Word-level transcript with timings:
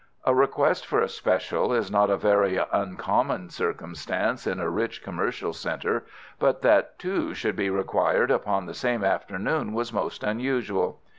A 0.25 0.33
request 0.33 0.83
for 0.87 0.99
a 0.99 1.07
special 1.07 1.71
is 1.71 1.91
not 1.91 2.09
a 2.09 2.17
very 2.17 2.57
uncommon 2.71 3.51
circumstance 3.51 4.47
in 4.47 4.59
a 4.59 4.67
rich 4.67 5.03
commercial 5.03 5.53
centre, 5.53 6.05
but 6.39 6.63
that 6.63 6.97
two 6.97 7.35
should 7.35 7.55
be 7.55 7.69
required 7.69 8.31
upon 8.31 8.65
the 8.65 8.73
same 8.73 9.03
afternoon 9.03 9.73
was 9.73 9.93
most 9.93 10.23
unusual. 10.23 11.01